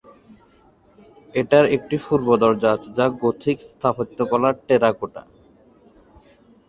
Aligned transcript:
এটার 1.33 1.65
একটা 1.75 1.97
পূর্ব 2.05 2.27
দরজা 2.43 2.69
আছে 2.75 2.89
যা 2.97 3.05
গোথিক 3.21 3.57
স্থাপত্যকলার 3.69 4.55
টেরাকোটা। 4.67 5.21